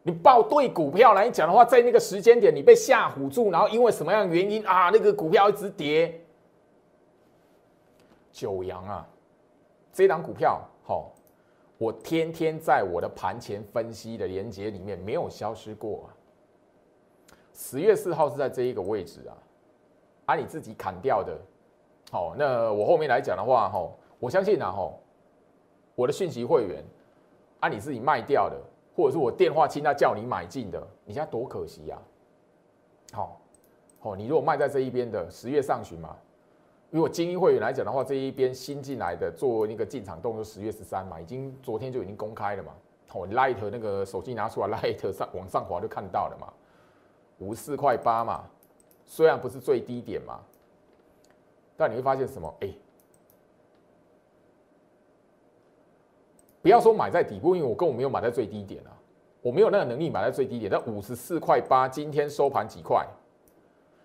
[0.03, 6.21] 你报对股票来讲的话，在那个时间点你被吓唬住，然后因为什么样的原因啊，那个股票一直跌。
[8.33, 9.07] 九阳啊，
[9.93, 11.13] 这档股票好。
[11.81, 16.11] 我天天在我的盘前分析的连接里面没有消失过啊。
[17.55, 19.39] 十月四号是在这一个位置啊，
[20.29, 21.35] 啊你自己砍掉的，
[22.11, 24.93] 好，那我后面来讲的话，哈，我相信啊，哈，
[25.95, 26.85] 我的讯息会员，
[27.61, 28.61] 啊你自己卖掉的，
[28.95, 31.97] 或者是我电话亲他叫你买进的，你现在多可惜呀，
[33.11, 33.41] 好，
[34.01, 36.15] 好，你如果卖在这一边的十月上旬嘛，
[36.91, 42.75] 如果精英会员来讲的话，这一边新进来的做那个进场动作，十月十三嘛，已经昨天就已经公开了嘛，
[43.07, 46.53] 好，Light 那个手机拿出来，Light 上往上滑就看到了嘛。
[47.39, 48.45] 五四块八嘛，
[49.11, 50.39] 虽然不是最低点嘛，
[51.79, 52.55] 但你会发现什么？
[52.61, 52.69] 哎，
[56.61, 58.93] 不要说买在底部，因为我根本没有买在最低点啊，
[59.41, 60.71] 我没有那个能力买在最低点。
[60.71, 63.05] 但五十四块八，今天收盘几块？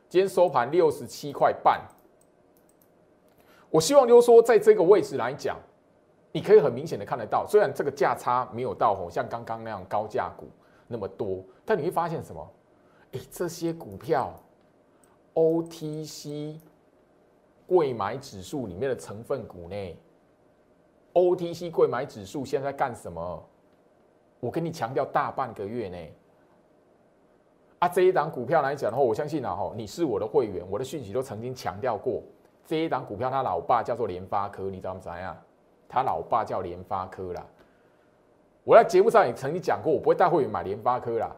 [0.08, 1.82] 今天收盘六十七块半。
[3.70, 5.60] 我希望就是说，在这个位置来讲，
[6.32, 10.48] 你可以很明显的看得到，虽然这个价差没有到吼像刚刚那样高价股
[10.88, 12.52] 那么多，但你会发现什么？
[13.12, 14.34] 哎，这些股票
[15.34, 16.60] ，OTC
[17.66, 19.98] 贵买指数里面的成分股呢
[21.14, 23.44] ？OTC 贵买指数现在干什么？
[24.40, 25.98] 我跟你强调大半个月呢。
[27.80, 32.22] 啊，这一档股票来讲的话，我相信啊，哈，你是我的会员，我的讯息都曾经强调过，
[32.66, 35.36] 这一档股票他老爸叫做联发科，你知道不知道？
[35.88, 37.46] 他老爸叫联发科啦。
[38.64, 41.36] 我在节目上也曾经讲过，我不会带会员买联发科啦。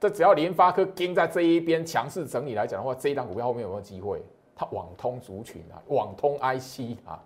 [0.00, 4.22] 这只要联发科跟在这一边强势整理来讲的话，这一档股票后面有没有机会？
[4.54, 7.22] 它网通族群啊，网通 IC 啊，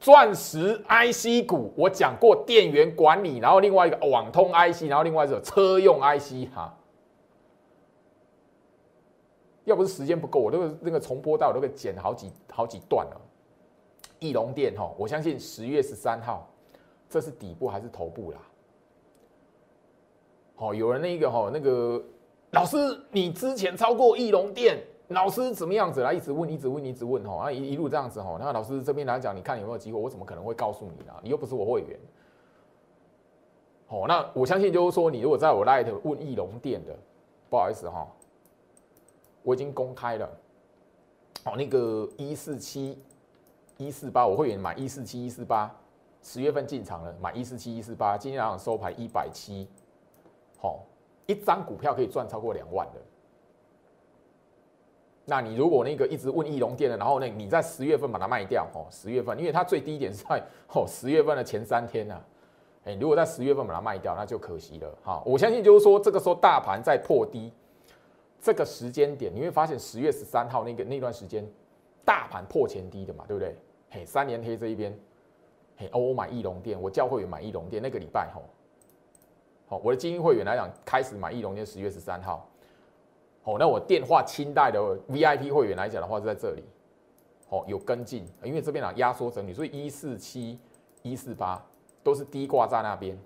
[0.00, 6.74] 钻石 IC 股，我讲过电源管理，然后另外一个网通 IC，然后另外一个车用 IC 哈。
[9.64, 13.20] 要不是时间不够，我那个那个重播到都给剪好几好几段了。
[14.18, 16.48] 翼龙电哈，我相信十月十三号，
[17.10, 18.38] 这是底部还是头部啦？
[20.58, 22.02] 好，有人那个哈，那个
[22.52, 22.76] 老师，
[23.10, 30.00] 你之前超过翼龙店，老师怎么样子来一直问，一直问，一直问哈，啊一一路这样子哈，那老师这边来讲，你看有没有机会？
[30.00, 31.12] 我怎么可能会告诉你呢？
[31.22, 32.00] 你又不是我会员。
[33.86, 36.96] 好，那我相信就是说，你如果在我 light 问翼龙店的，
[37.50, 38.08] 不好意思哈，
[39.42, 40.26] 我已经公开了。
[41.44, 42.98] 哦，那个一四七
[43.76, 45.70] 一四八，我会员买一四七一四八，
[46.22, 49.68] 十月份进场了，买一四七一四八，今天早上收盘一百七。
[50.58, 50.84] 好，
[51.26, 53.00] 一张股票可以赚超过两万的。
[55.28, 62.24] 那你如果那个一直问易龙店的，然后呢，你在十月份把它卖掉，哦，十月份，因为它最低点是在哦十月份的前三天呢，
[62.84, 64.98] 哎，如果在十月份把它卖掉，那就可惜了。
[65.02, 67.52] 哈，我相信就是说，这个时候大盘在破低，
[68.40, 71.44] 这个时间点，你会发现十月十三号那个那段时间，
[72.04, 73.56] 大盘破前低的嘛，对不对？
[73.90, 74.96] 嘿，三年黑这一边，
[75.76, 78.42] 嘿，哦，我买易龙店，我教会员买易龙店，那个礼拜，吼。
[79.68, 82.48] 好，我的精英会员来讲，开始买翼龙店十月十三号。
[83.42, 86.62] 好，那我电话清代的 VIP 会员来讲的话，是在这里。
[87.48, 90.58] 好，有跟进，因为这边啊压缩整理，所以一四七、
[91.02, 91.60] 一四八
[92.04, 93.18] 都是低挂在那边。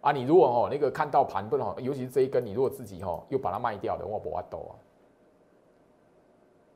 [0.00, 4.72] 啊，你如果哦那个看到盘不好，尤其是这一根，你如果自己哦又把它卖掉的，我不阿抖啊。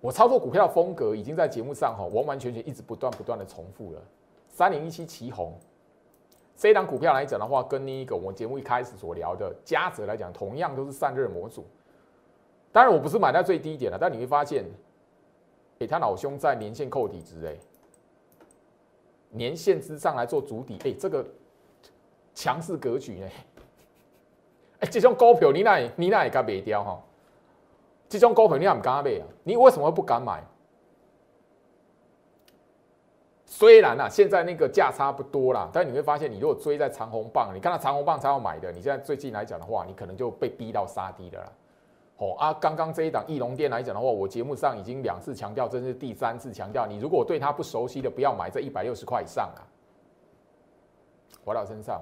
[0.00, 4.02] 我操作股票的风格已经在节目上哈完完全全一直不断不断的重复了。
[4.48, 5.58] 三零一七旗红。
[6.56, 11.66] 这一档股票来讲的话，跟那个我们节目一开始所聊的嘉泽来讲，同样都是散热模组。
[12.70, 14.64] 当然我不是买在最低点了，但你会发现，
[15.80, 17.56] 哎，他老兄在年线扣底值，哎，
[19.30, 21.26] 年线之上来做主底，哎，这个
[22.34, 23.28] 强势格局呢？
[24.80, 27.02] 哎，这种股票你那你那也敢买掉哈？
[28.08, 29.26] 这种股票你也不敢买啊？
[29.42, 30.44] 你为什么会不敢买？
[33.54, 41.52] 虽然啊，现在那个价差不多啦，但你会发现，你如果追在长红棒，你看到长红棒才要买的，你现在最近来讲的话，你可能就被逼到杀低的啦。
[42.16, 49.60] 哦啊，刚刚这一档翼龙店来讲的话，我节目上已经两次强调，这是第三次强调，你如果对它不熟悉的，不要买这一百六十块以上啊。
[51.44, 52.00] 回到身上，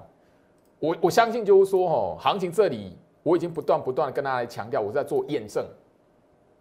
[0.79, 5.65] 我我相信就是说，哦，行情这里我已经不断不断的跟大家强调，我在做验证，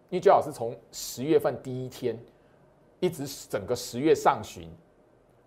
[0.08, 2.18] 因为最好是从十月份第一天。
[3.00, 4.68] 一直整个十月上旬，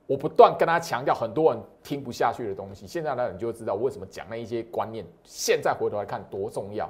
[0.05, 2.85] 我不断跟他强调很多人听不下去的东西。
[2.85, 5.05] 现在呢，你就知道我为什么讲那一些观念。
[5.23, 6.89] 现在回头来看多重要。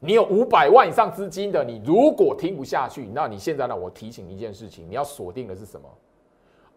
[0.00, 3.76] 你有五百万以上资金的，你如果听不下去，那你现在呢？
[3.76, 5.88] 我提醒一件事情，你要锁定的是什么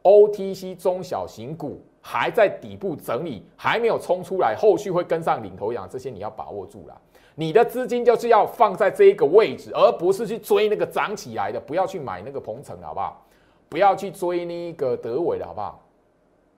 [0.03, 7.01] ？OTC 中小型股还在底部整理，还没有冲出来，后续会跟上领头羊，这些你要把握住了。
[7.35, 13.25] 你的资金就是要放在这一个位置，而不是去追那个涨起来的，不要去买那个鹏程，好不好？
[13.67, 15.81] 不要去追那个德伟了，好不好？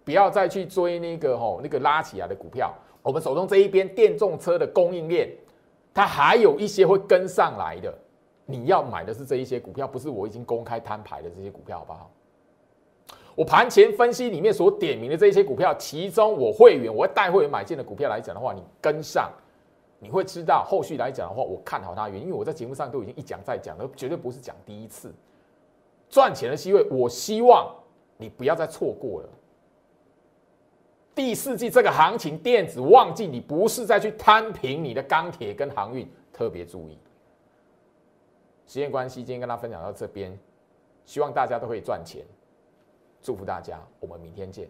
[0.03, 2.73] 不要再去追那个吼那个拉起来的股票。
[3.01, 5.29] 我们手中这一边电动车的供应链，
[5.93, 7.93] 它还有一些会跟上来的。
[8.45, 12.11] 你要买的是这一些股票，不是我已经公开摊牌的这些股票，好不好？
[13.35, 19.31] 我盘前分析里面所点名的这些股票，其中我会员我会带会员买进的股票来讲的话，你跟上，
[19.99, 25.13] 你会知道后续来讲的话，我看好它原因，因为我在节目上都已经一讲再讲了，绝对不是讲第一次。
[26.09, 27.73] 赚钱的机会，我希望
[28.17, 29.29] 你不要再错过了。
[31.15, 36.97] 第四季这个行情，电子旺季，你不是再去摊平你的钢铁跟航运，特别注意。
[38.67, 40.37] 时间关系，今天跟大家分享到这边，
[41.05, 42.23] 希望大家都可以赚钱。
[43.21, 44.69] 祝福大家，我们明天见。